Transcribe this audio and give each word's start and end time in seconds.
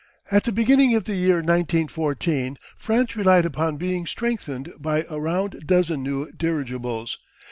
At 0.31 0.45
the 0.45 0.51
beginning 0.51 0.95
of 0.95 1.03
the 1.03 1.13
year 1.13 1.35
1914 1.43 2.57
France 2.75 3.15
relied 3.15 3.45
upon 3.45 3.77
being 3.77 4.07
strengthened 4.07 4.73
by 4.79 5.05
a 5.07 5.19
round 5.19 5.67
dozen 5.67 6.01
new 6.01 6.31
dirigibles. 6.31 7.19